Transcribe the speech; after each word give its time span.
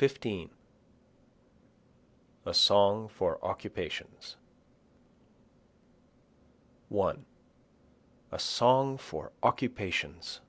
BOOK 0.00 0.10
XV 0.22 0.48
A 2.46 2.54
Song 2.54 3.08
for 3.08 3.38
Occupations 3.44 4.38
1 6.88 7.26
A 8.32 8.38
song 8.38 8.96
for 8.96 9.32
occupations! 9.42 10.40